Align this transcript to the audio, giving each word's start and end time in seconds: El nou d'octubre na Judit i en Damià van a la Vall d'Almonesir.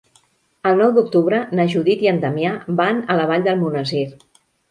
El 0.69 0.77
nou 0.83 0.93
d'octubre 0.95 1.41
na 1.59 1.65
Judit 1.73 2.01
i 2.07 2.09
en 2.13 2.23
Damià 2.25 2.55
van 2.81 3.05
a 3.13 3.17
la 3.21 3.27
Vall 3.33 3.47
d'Almonesir. 3.49 4.05